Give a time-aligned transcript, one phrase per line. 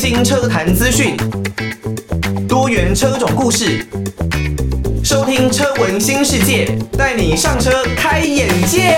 [0.00, 1.14] 新车坛资讯，
[2.48, 3.84] 多元车种故事，
[5.04, 8.96] 收听车闻新世界，带你上车开眼界。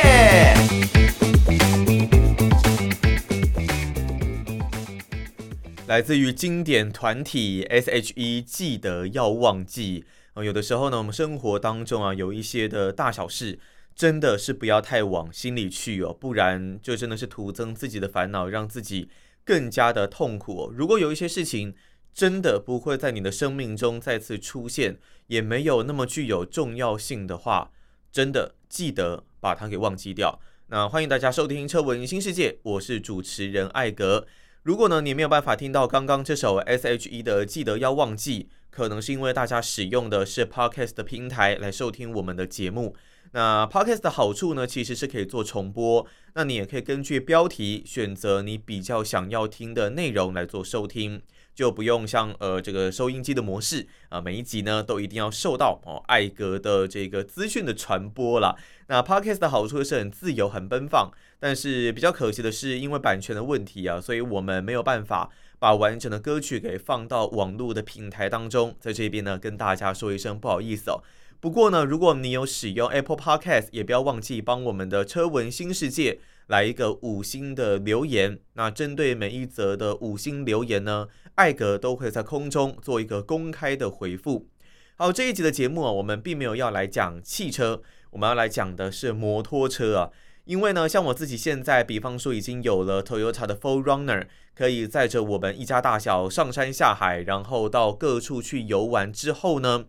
[5.89, 10.05] 来自于经典团体 S.H.E，记得要忘记！
[10.37, 13.59] 有的时候呢，我们生活当中啊，有一些的大小事，
[13.97, 19.09] 真的是不要太往心里去哦，不然就真的是徒增自己的烦恼，让自己。
[19.45, 20.73] 更加的痛苦。
[20.75, 21.75] 如果有一些事情
[22.13, 27.71] 真的不会在你的生命中再次出现，也没有那么具有重要性的话，
[28.11, 30.41] 真的记得把它给忘记掉。
[30.69, 34.27] 那欢迎大家收听《车闻新世界》，我是主持人艾格。
[34.63, 42.95] 如果呢你没有办法听到刚刚这首 S.H.E 的《记得要忘记》，可能是因为大家使用的是 Podcast 的平台来收听我们的节目。
[43.33, 46.07] 那 Podcast 的好处呢，其实是可以做重播。
[46.35, 51.23] 那你也可以根据标题选择你比较想要听的内容来做收听，
[51.55, 58.57] 就不用像呃这个收音机的模式啊，每一集呢都一定要受到哦艾格的这个资讯的传播了。
[58.89, 68.75] 那 Podcast 的好处是很自由、很奔放，但是比较可惜的是，因为版权的问题啊，所以我们没有办法把完整的歌曲给放到网络的平台当中。
[68.79, 71.03] 在这边呢，跟大家说一声不好意思哦。
[71.43, 78.39] 不过呢，如果你有使用 Apple Podcast，也不要忘记帮我们的车闻新世界来一个五星的留言。
[78.53, 84.47] 那针对每一则的五星留言呢，艾格都会在空中做一个公开的回复。
[84.95, 90.11] 好，这一集的节目啊，我们并没有要来讲汽车，我们要来讲的是摩托车啊。
[90.45, 99.87] 因为呢，像我自己现在，比方说已经有了 Toyota 的 4Runner，可以载着我们一家大小上山下海，然后到各处去游玩之后呢。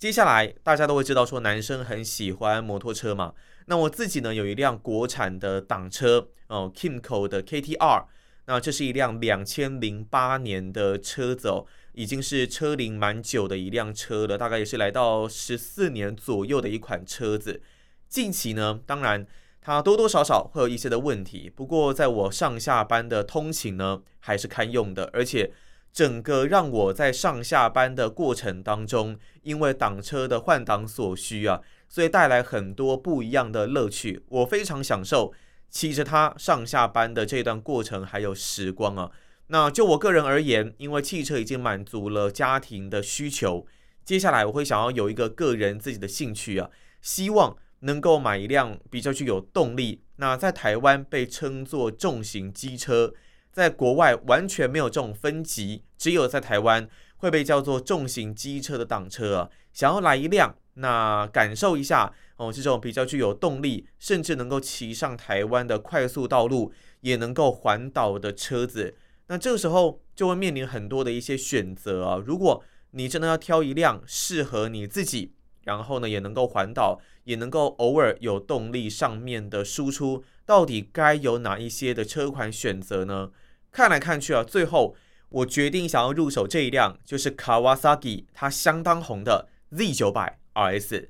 [0.00, 3.34] 接下来大家都会知道，说男生很喜欢摩托车嘛。
[3.66, 8.06] 那我自己呢，有一辆国产的挡车哦，Kimco 的 KTR。
[8.46, 17.60] 那这是一辆两千零八年的车子哦，已经是车龄蛮久的一辆车了，大概也是来到十四年左右的一款车子。
[18.08, 19.26] 近期呢，当然
[19.60, 25.52] 它多多少少会有一些的问题，不过在我上下班的通勤呢，还是堪用的，而且。
[25.92, 34.22] 整个让我在上下班的过程当中，因为挡车的换挡所需啊，所以带来很多不一样的乐趣。
[34.28, 35.32] 我非常享受
[35.68, 39.10] 骑着它上下班的这段过程还有时光啊。
[39.48, 43.66] 那就我个人而言，因为汽车已经满足了家庭的需求，
[44.04, 46.70] 接下来我会想要有一个个人自己的兴趣啊，
[47.02, 53.12] 希望能够买一辆比较具有动力，那在台湾被称作重型机车。
[53.52, 59.50] 在国外完全没有这种分级，只有在台湾会被叫做重型机车的挡车。
[59.72, 68.96] 想要来一辆，那感受一下哦，这种比较具有动力，甚至能够骑上台湾的快速道路，也能够环岛的车子。
[69.28, 72.22] 那这个时候就会面临很多的一些选择。
[72.26, 83.30] 如果你真的要挑一辆适合你自己，然后呢也能够环岛，也能够偶尔有动力上面的输出，到底该有哪一些的车款选择呢？
[83.70, 84.96] 看来看去啊，最后
[85.28, 91.06] 我决定想要入手这一辆，就是 Kawasaki 它相当红的 Z900 RS。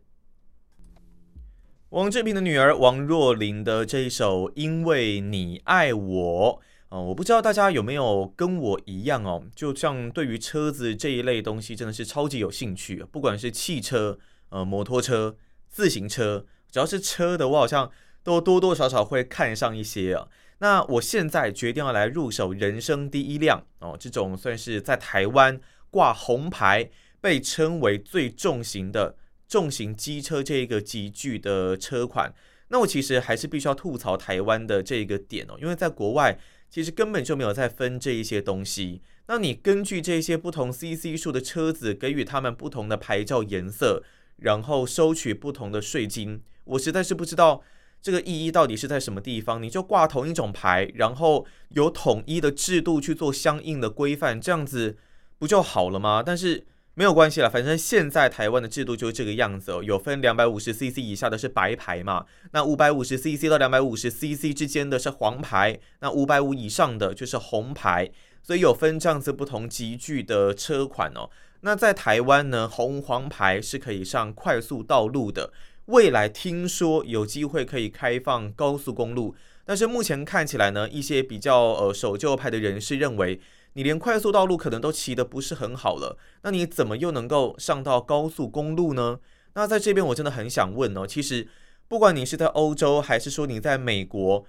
[1.89, 6.63] 王志平的女儿王若琳的这一首《因为你爱我》
[6.95, 14.19] 啊、我不知道大家有没有跟我一样哦，就像对于车子这一类东西真的是超级有兴趣，不管是汽车、
[14.51, 15.35] 呃摩托车、
[15.67, 17.91] 自行车，只要是车的，我好像
[18.23, 20.29] 都多多少少会看上一些啊。
[20.59, 25.59] 那我现在决定要来入手人生第一辆哦，这种算是在台湾
[25.91, 29.17] 挂红牌，被称为最重型的
[29.49, 32.35] 重型机车这一个级距的车款。
[32.69, 36.39] 那我其实还是必须要吐槽台湾的这个点哦，因为在国外
[36.69, 39.01] 其实根本就没有在分这一些东西。
[39.29, 44.03] 那你根据这些不同 CC 数的车子，给予他们不同的牌照颜色，
[44.37, 47.63] 然后收取不同的税金，我实在是不知道。
[48.03, 49.63] 这个意义到底是在什么地方？
[49.63, 54.97] 你就挂同一种牌，然后有统一的制度去做相应的规范，这样子
[55.39, 56.23] 不就好了吗？
[56.25, 59.83] 但是没有关系了，反正现在台湾的制度就是这个样子哦。
[59.83, 68.11] 有分两百五十 CC 以下的是白牌嘛，那五百五十 CC 到两百五十 CC 之间的是黄牌，那五百五以上的就是红牌，
[68.43, 71.29] 所以有分这样子不同级距的车款哦。
[71.61, 75.53] 那在台湾呢，红黄牌是可以上快速道路的。
[75.91, 79.35] 未来听说有机会可以开放高速公路，
[79.65, 83.41] 但是目前看起来呢，一些比较呃守旧派的人士认为，
[83.73, 89.19] 你连快速道路可能都骑得不是很好了，那你怎么又能够上到高速公路呢？
[89.55, 91.49] 那在这边我真的很想问哦，其实
[91.89, 94.47] 不管你是在欧洲还是说你在美国，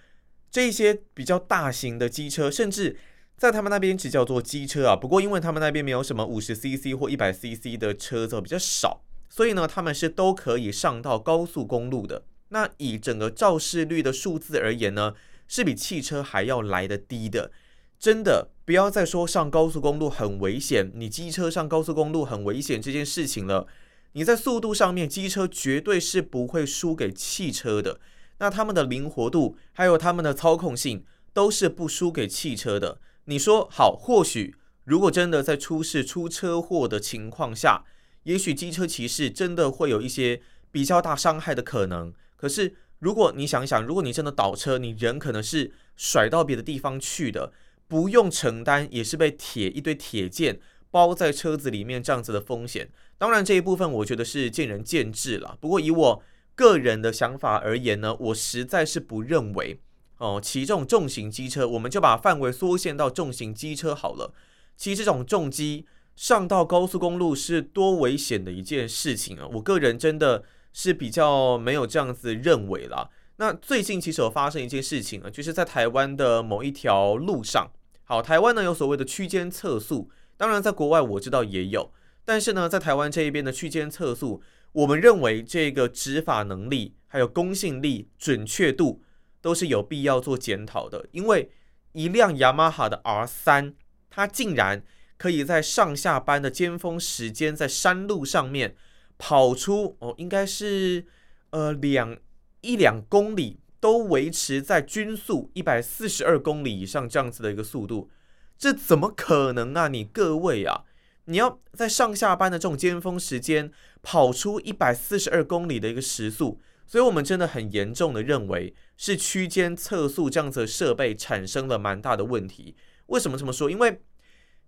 [0.52, 2.96] 这些比较大型的机车，甚至
[3.36, 4.96] 在他们那边只叫做机车啊。
[4.96, 9.02] 不过因为他们那边没有什么五十 CC 或一百 CC 的车子比较少，
[9.34, 12.26] 所以呢，他们是都可以上到高速公路的。
[12.50, 15.14] 那以整个肇事率的数字而言呢，
[15.48, 17.50] 是比汽车还要来得低的。
[17.98, 23.68] 真的不要再说上高速公路很危险，你机车上高速公路很危险这件事情了。
[24.12, 28.02] 你在速度上面，机车绝对是不会输给汽车的。
[28.40, 33.00] 那他们的灵活度还有他们的操控性都是不输给汽车的。
[33.26, 37.86] 你说好，或许如果真的在出事出车祸的情况下，
[38.24, 40.42] 也许机车骑士真的会有一些
[40.72, 42.14] 比较大伤害的可能。
[42.36, 47.52] 可是如果你想想，如果你真的倒车，你人可能是甩到别的地方去的。
[47.88, 52.90] 不用承担，也是被铁一堆铁件包在车子里面这样子的风险。
[53.18, 55.58] 当然这一部分我觉得是见仁见智了。
[55.60, 56.24] 不过以我
[56.56, 59.82] 个人的想法而言呢，我实在是不认为
[60.20, 64.34] 哦，骑这种重型机车，我们就把范围缩限到重型机车好了。
[64.78, 65.86] 骑这种重机
[66.22, 69.48] 上到高速公路是多危险的一件事情啊！
[69.54, 73.10] 我个人真的是比较没有这样子认为啦。
[73.38, 77.72] 那最近其实有发生一件事情啊，就是在台湾的某一条路上。
[78.04, 81.92] 好，台湾呢有所谓的区间测速，当然在国外我知道也有，
[82.24, 89.02] 但是呢，在台湾这一边的区间测速，我们认为这个执法能力、还有公信力、准确度
[89.42, 91.08] 都是有必要做检讨的。
[91.14, 91.50] 因为
[91.94, 93.74] 一辆雅马哈的 R 三，
[94.12, 94.84] 它竟然
[95.22, 98.76] 可以在上下班的尖峰时间，在山路上面
[99.18, 101.06] 跑出哦，应该是
[101.52, 102.18] 呃两
[102.62, 103.60] 一两公里。
[103.82, 108.12] 都维持在均速一百四十二公里以上这样子的一个速度，
[108.56, 109.88] 这怎么可能啊？
[109.88, 110.84] 你各位啊，
[111.26, 113.72] 你要在上下班的这种尖峰时间
[114.04, 122.76] 跑出一百四十二公里的一个时速，所以我们真的很严重的认为是区间测速这样子的设备产生了蛮大的问题。
[123.08, 123.68] 为什么这么说？
[123.68, 124.00] 因为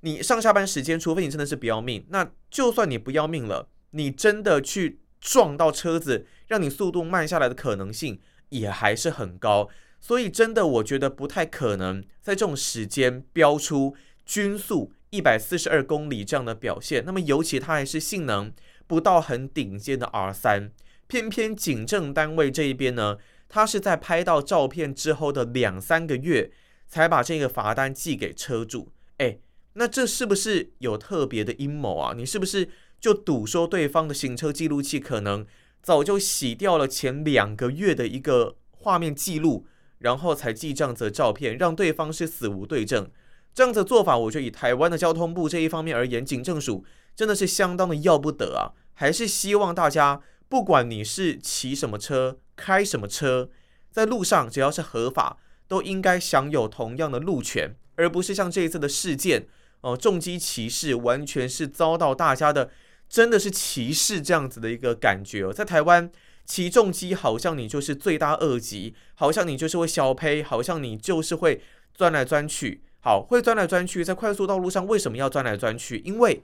[0.04, 8.22] 你上下班时间，除非你真的是不要命，那就算你不要命了，你真的去撞到车子，让你速度慢下来的可能性。
[8.54, 9.68] 也还是很高，
[10.00, 13.96] 所以真的我觉得不太可能在这种时间飙出
[14.28, 17.04] 均速一百四十二公里这样的表现。
[17.04, 18.54] 那么尤其它还是性能
[18.86, 20.72] 不到很顶尖的 R 三，
[21.08, 23.18] 偏偏警政单位这一边呢，
[23.50, 26.52] 它是在拍到照片之后的两三个月
[26.88, 28.92] 才把这个罚单寄给车主。
[29.18, 29.42] 诶，
[29.74, 32.14] 那这是不是有特别的阴谋啊？
[32.16, 35.46] 你是不是就赌说对方的行车记录器可能？
[35.81, 39.66] 早就洗掉了前两个月的一个画面记录，
[39.98, 43.10] 然后才记这样子的照片，让对方是死无对证。
[43.54, 46.86] 这样子的做法，我觉得以台湾的交通部这一方面而言，警政署
[47.16, 48.72] 真的是相当的要不得啊！
[48.94, 53.50] 还是希望大家，不管你是骑什么车、开什么车，
[53.92, 55.38] 在路上只要是合法，
[55.68, 59.48] 都应该享有同样的路权，而不是像这一次的事件
[59.83, 62.71] 哦，重机骑士完全是遭到大家的。
[63.09, 66.12] 真的是歧视这样子的一个感觉哦，在台湾
[66.45, 71.62] 骑重机好像你就是罪大恶极，好像你就是会小胚，好像你就是会
[71.94, 72.81] 钻来钻去。
[73.01, 76.01] 好，会钻来钻去，在快速道路上为什么要钻来钻去？
[76.03, 76.41] 因为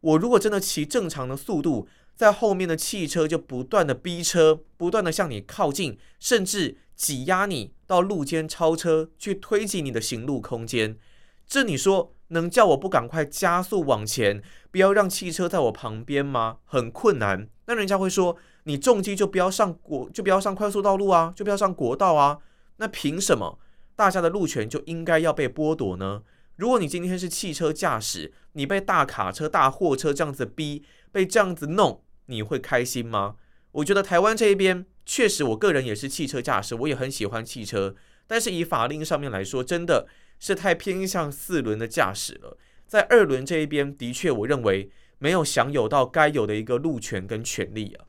[0.00, 10.96] 我如果真的骑正常的速度，在后面的汽车就不断的逼车，不断的向你靠近，甚至挤压你到路肩超车，去推挤你的行路空间。
[11.46, 16.58] 这你说能叫我不赶快加速往前，不要让汽车在我旁边吗？
[16.64, 17.48] 很困难。
[17.66, 22.38] 那人家会说，你重机就不要上国，就不要上快速道路啊，就不要上国道啊。
[22.78, 23.58] 那凭什么
[23.94, 26.22] 大家的路权就应该要被剥夺呢？
[26.56, 33.36] 如果你今天是汽车驾驶，你被大卡车、大货车这样子逼，被这样子弄，你会开心吗？
[33.72, 37.94] 我觉得台湾这一边确实，我个人也是汽车驾驶，我也很喜欢汽车，
[38.26, 40.08] 但是以法令上面来说，真的。
[40.38, 48.04] 是太偏向四轮的驾驶了，在二轮这一边，的确我认为没有享有到该有的一个路权跟权利啊。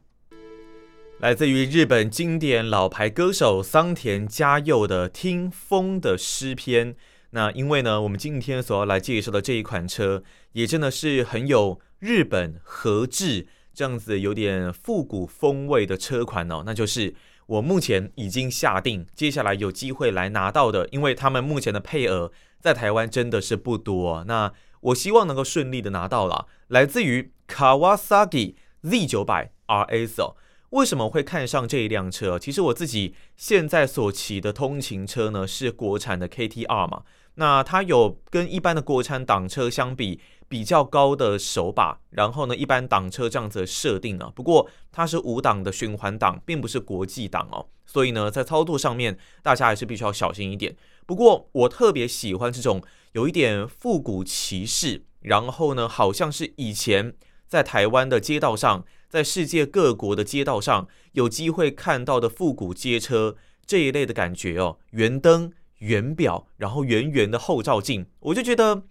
[1.19, 6.93] 来自于日本经典老牌歌手桑田佳佑的《听风的诗篇》。
[7.31, 17.15] 那因为呢，我们今天所要来介绍的这一款车，也真的是很有日本和制这样子有点复古风味的车款哦，那就是。
[17.48, 24.24] 我目前已经下定，接下来有机会来拿到的，因为他们目前的配额在台湾真的是不多。
[24.27, 24.51] 那
[24.82, 30.36] 我希望能够顺利的拿到了，来自于 Kawasaki Z900 RS 哦。
[30.72, 32.38] 为什么会看上这一辆车？
[32.38, 37.04] 其实我自己现在所骑的通勤车呢，是国产的 KTR 嘛，
[37.36, 40.20] 那它有跟一般的国产挡车相比。
[40.50, 50.75] 比较高的手把，然后呢，一般挡车这样子的设定呢，不过它是五档的循环档，并不是国际档哦，所以呢，在操作上面大家还是必须要小心一点。
[51.06, 57.13] 不过我特别喜欢这种有一点复古骑士，然后呢，好像是以前
[57.48, 63.36] 在台湾的街道上，在世界各国的街道上有机会看到的复古街车
[63.66, 68.84] 这一类的感觉哦，圆灯、圆表，然后圆圆的后照镜，我就觉得。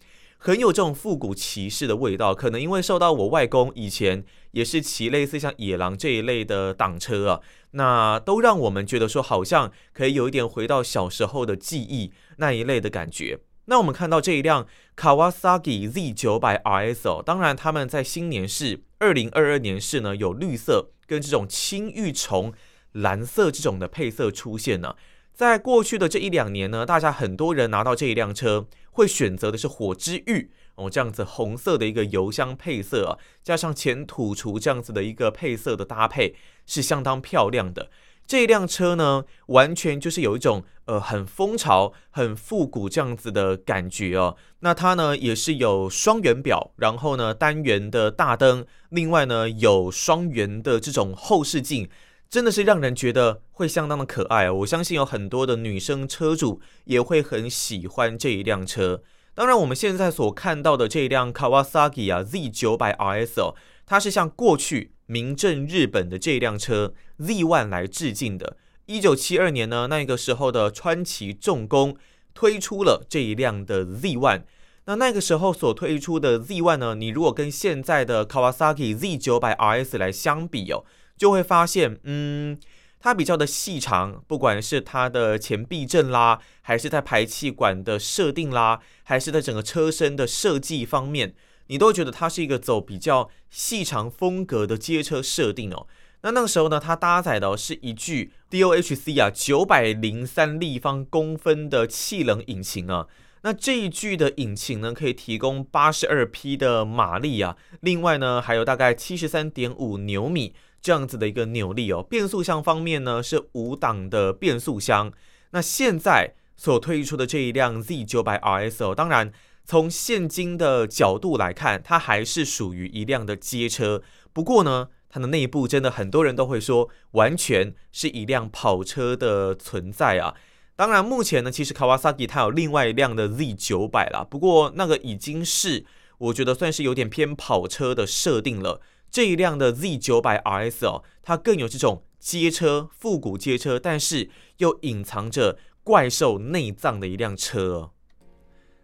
[0.46, 7.40] 很有这种复古骑士的味道，可能因为受到我外公以前也是骑类似像野狼这一类的挡车啊，
[7.72, 13.40] 那都让我们觉得说好像可以有一点回到小时候的记忆那一类的感觉。
[13.64, 22.52] 那我们看到这一辆 Kawasaki Z900 RS 哦，当然他们在新年式、二零二二年式呢有绿色跟这种青玉虫
[22.92, 24.94] 蓝色这种的配色出现呢。
[25.36, 37.90] 在过去的这一两年呢，大家很多人拿到这一辆车，会选择的是火之玉哦，这样子红色的一个油箱配色啊，加上前土厨这样子的一个配色的搭配，是相当漂亮的。
[38.26, 44.36] 这一辆车呢，完全就是有一种呃很风潮、很复古这样子的感觉哦。
[44.60, 51.90] 那它呢也是有双圆表，然后呢单元的大灯，另外呢有双圆的这种后视镜。
[52.28, 59.02] 真的是让人觉得会相当的可爱哦，我相信有很多的女生车主也会很喜欢这一辆车。
[59.34, 63.54] 当然，我们现在所看到的这一辆 Kawasaki 啊 Z900 RS 哦，
[63.84, 68.56] 它是向过去名震日本的这一辆车 Z1 来致敬的。
[68.86, 71.96] 一九七二年呢，那个时候的川崎重工
[72.34, 74.42] 推出了这一辆的 Z1。
[74.86, 80.84] 那那个时候所推出的 Z1 呢，你如果跟现在的 Kawasaki Z900 RS 来相比哦。
[81.16, 82.58] 就会发现，嗯，
[83.00, 91.34] 它比较的细长，不管是它的前避震啦，还是在排气管的设定啦，还是在整个车身的设计方面，
[91.68, 95.86] 你都觉得它是一个走比较细长风格的街车设定哦。
[96.22, 103.06] 那那个时候呢，它搭载的是一具 DOHC 啊九百零三立方公分的气冷引擎啊。
[103.42, 110.52] 那这一具的引擎呢，可以提供八十二匹的马力啊，另外呢，还有大概七十三点五牛米。
[110.86, 115.12] 这样子的一个扭力哦，变速箱方面呢是五档的变速箱。
[115.50, 119.32] 那现在所推出的这一辆 Z900 RS 哦，当然
[119.64, 124.00] 从现今的角度来看，它还是属于一辆的街车。
[124.32, 130.36] 不过呢，它的内部真的很多人都会说，完全是一辆跑车的存在啊。
[130.76, 135.84] 当然，目前呢，其实 Kawasaki 它有另外一辆的 Z900 啦，不过那个已经是
[136.18, 138.80] 我觉得算是有点偏跑车的设定了。
[139.10, 147.90] 这一辆的 Z 九百 RS 哦，它更有这种街车、复古街车，但是又隐藏着怪兽内脏的一辆车哦。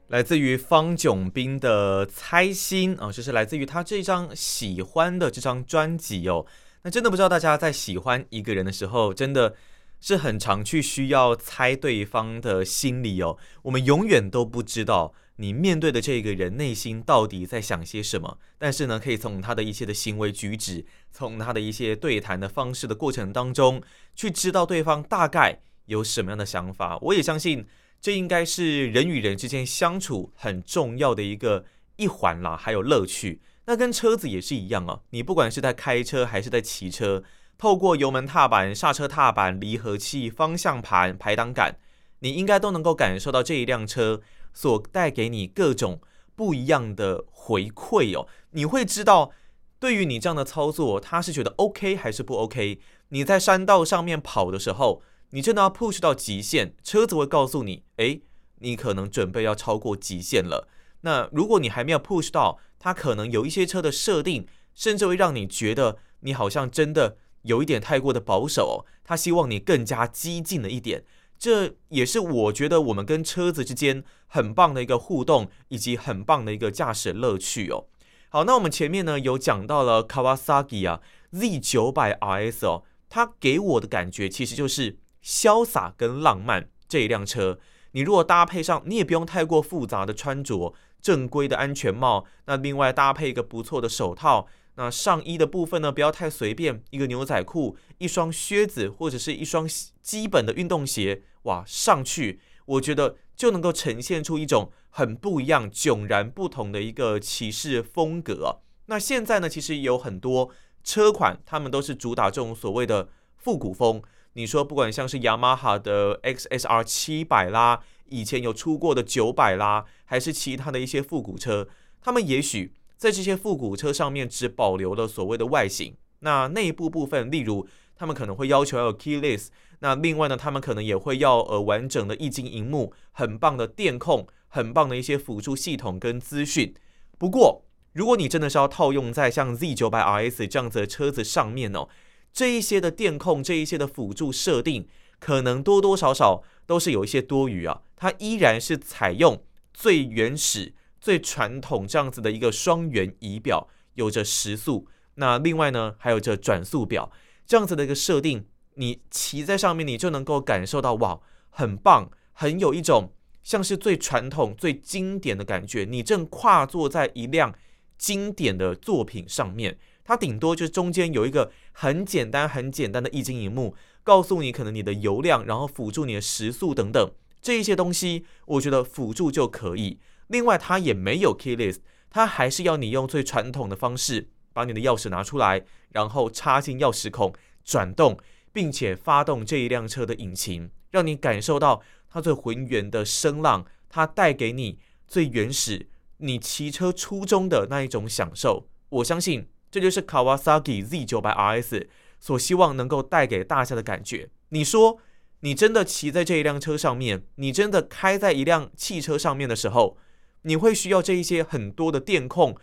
[0.09, 6.45] 来自于方炯斌的猜心啊，就是来自于他这张喜欢的这张专辑哦。
[6.83, 9.55] 那真的不知道大家在喜欢一个人的时候，真的
[10.03, 13.39] 是很常去需要猜对方的心理哦。
[13.63, 15.15] 我们永远都不知道。
[15.37, 18.39] 你面对的这个人内心到底在想些什么？
[18.59, 23.83] 但是呢，可以从他的一些的行为举止，从他的一些对谈的方式的过程当中，
[24.15, 26.99] 去知道对方大概有什么样的想法。
[26.99, 27.67] 我也相信，
[28.01, 31.65] 这应该是人与人之间相处很重要的一个
[31.97, 33.41] 一环啦，还有乐趣。
[33.65, 37.25] 那跟车子也是一样啊，你不管是在开车还是在骑车，
[37.63, 41.77] 透过油门踏板、刹车踏板、离合器、方向盘、排挡杆，
[42.19, 44.21] 你应该都能够感受到这一辆车。
[44.53, 46.01] 所带给你各种
[46.35, 49.31] 不一样的回馈哦，你会知道，
[49.79, 52.81] 对于你这样的操作，他是觉得 OK 还是不 OK？
[53.11, 55.01] 你在山道上面跑的时候，
[55.31, 58.23] 你真的要 push 到极限，车子会告诉你，诶，
[58.59, 60.67] 你可能准备要超过极限了。
[61.03, 71.05] 那如果你还没有 push 到，它可能有一些车的设定，甚至会让你觉得你好像真的有一点太过的保守，他希望你更加激进了一点。
[71.39, 77.87] 这也是我觉得我们跟车子之间很棒的一个互动，以及很棒的一个驾驶乐趣哦。
[78.29, 81.01] 好，那我们前面呢有讲到了 Kawasaki 啊
[81.33, 87.59] Z900 RS 哦，它给我的感觉其实就是潇洒跟浪漫这一辆车。
[87.91, 94.47] 你如果搭配上，你也不用太过复杂的穿着，正规的安全帽，那另外搭配一个不错的手套。
[94.77, 99.69] 那上衣的部分呢，不要太随便，一个牛仔裤、一双靴子或者是一双
[100.01, 108.61] 基本的运动鞋，哇，上去我觉得就能够呈现出一种很不一样、迥然不同的一个骑士风格。
[108.87, 110.51] 那现在呢，其实有很多
[110.83, 114.03] 车款，他们都是主打这种所谓的复古风。
[114.33, 121.69] 你说，不管像是雅马哈的 XSR 七百啦，以前有出过的九百啦，还是其他的一些复古车，
[122.01, 122.73] 他们也许。
[123.03, 127.67] 在这些复古车上面，只保留了所谓的外形，那内部部分，例如
[127.97, 129.49] 他们可能会要求要有 keyless，
[129.81, 136.73] 那另外呢，他们可能也会要呃完整的液晶萤幕，很棒的电控，很棒的一些辅助系统跟资讯。
[137.19, 141.89] 不过，如果你真的是要套用在像 Z900 RS 这样子的车子上面哦，
[142.33, 144.87] 这一些的电控，这一些的辅助设定，
[145.19, 147.83] 可能多多少少都是有一些多余啊。
[147.97, 149.43] 它依然是采用
[149.75, 154.87] 最原始、最传统这样子的一个双圆仪表，有着时速。
[155.17, 157.11] 那另外呢，还有这转速表
[157.45, 165.85] 这样子的一个设定，你骑在上面，你就能够感受到哇，很棒，很有一种像是最传统、最经典的感觉。
[165.85, 167.53] 你正跨坐在一辆。
[167.99, 180.01] 经典的作品上面，它顶多就是中间有一个很简单、很简单的液晶萤幕，告诉你可能你的油量，然后辅助你的时速等等这一些东西，我觉得辅助就可以。
[180.33, 181.77] 另外，它也没有 keyless，
[182.09, 188.19] 它还是要你用最传统的方式，把你的钥匙拿出来，然后插进钥匙孔，转动，
[188.51, 195.91] 并且发动这一辆车的引擎，让你感受到它最浑圆的声浪，它带给你最原始。
[196.17, 204.31] 你骑车初衷的那一种享受，我相信这就是 Kawasaki Z900RS 所希望能够带给大家的感觉。
[204.49, 204.99] 你说，
[205.41, 209.99] 你真的骑在这一辆车上面，你真的开在一辆汽车上面的时候，
[210.43, 212.57] 你会需要这一些很多的电控，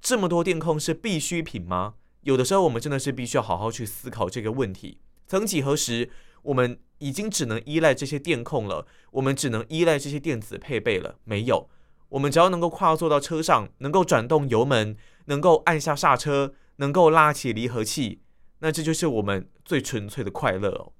[0.00, 1.94] 这么多电控是必需品吗？
[2.22, 4.98] 有的时候，我们真的是必须要好好去思考这个问题。
[5.26, 6.10] 曾几何时，
[6.42, 11.68] 我们已经只能依赖这些电控了，我们只能依赖这些电子配备了，没有。
[12.08, 18.20] 我们只要能够跨坐到车上，能够转动油门，能够按下刹车，能够拉起离合器，
[18.60, 20.92] 那这就是我们最纯粹的快乐哦。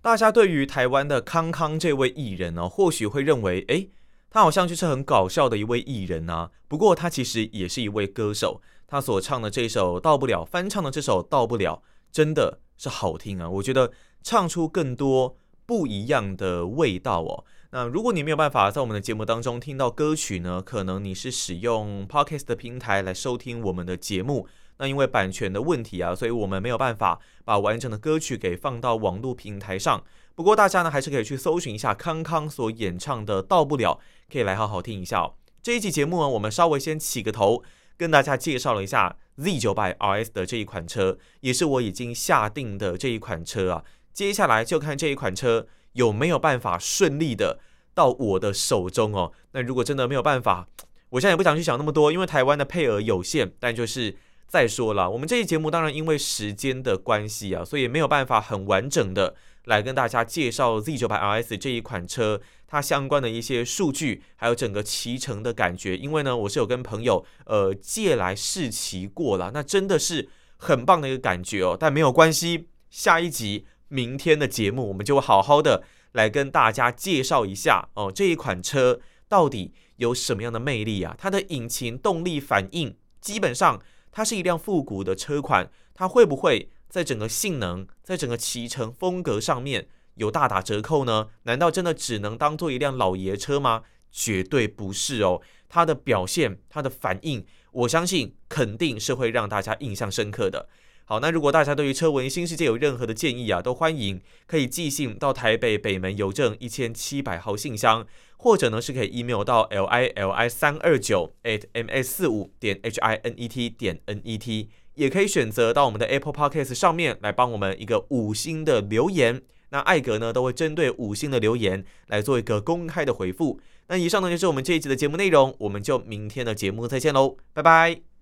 [0.00, 3.90] 大家对于台湾的康康这位艺人呢、或许会认为，诶，
[4.30, 6.50] 他好像就是很搞笑的一位艺人啊。
[6.68, 13.48] 不过他其实也是一位歌手，他所唱的这首《到不了》，翻唱的这首《到不了》，真的是好听啊。
[13.48, 13.92] 我觉得
[14.22, 17.44] 唱出更多不一样的味道哦。
[17.70, 24.46] 那如果你没有办法在我们的节目当中听到歌曲呢，可能你是使用 Podcast 的平台来收听我们的节目。
[24.78, 30.02] 那因为版权的问题啊，所以我们没有办法把完整的歌曲给放到网络平台上。
[30.34, 34.00] 不过大家呢，还是可以去搜寻一下康康所演唱的《到不了》，
[34.32, 35.30] 可以来好好听一下。
[35.62, 37.62] 这一期节目呢，我们稍微先起个头，
[37.96, 43.84] 跟大家介绍了一下 Z900 RS 的这一款车，也是我已经下定的这一款车啊。
[44.12, 45.66] 接下来就看这一款车。
[45.96, 47.58] 有没有办法顺利的
[47.94, 49.32] 到我的手中哦？
[49.52, 50.68] 那如果真的没有办法，
[51.08, 53.50] 我现在也不想去想那么多，因为台湾的配额有限。
[53.58, 54.14] 但就是
[54.46, 65.96] 再说了，我们这期节目当然因为时间的关系啊，所以没有办法很完整的来跟大家介绍 Z900RS 这一款车它相关的一些数据，还有整个骑乘的感觉。
[65.96, 71.76] 因为呢，我是有跟朋友呃借来试骑过了，那真的是很棒的一个感觉哦。
[71.78, 73.66] 但没有关系，下一集。
[73.88, 81.14] 明天的节目，我们就好好的来跟大家介绍一下哦，这一款车到底有什么样的魅力啊？
[81.16, 83.80] 它的引擎动力反应，基本上
[84.16, 91.28] 它是一辆复古的车款，它会不会在整个性能、在整个骑乘风格上面有大打折扣呢？
[91.42, 93.82] 难道真的只能当做一辆老爷车吗？
[94.10, 100.66] 绝对不是哦，它的表现、它的反应，我相信肯定是会让大家印象深刻的。
[101.04, 113.48] 好，那如果大家对于车闻新世界有任何的建议啊，都欢迎可以寄信到台北北门邮政一千七百号信箱，或者呢是可以 email 到 l i l i 三二九 at m s 四五点 h i n e
[113.48, 123.60] t 点 n e t，也可以选择到我们的 Apple Podcast 上面来帮我们一个五星的留言，那艾格呢都会针对五星的留言来做一个公开的回复。
[123.88, 128.15] 那以上呢就是我们这一集的节目内容，我们就明天的节目再见喽，拜拜。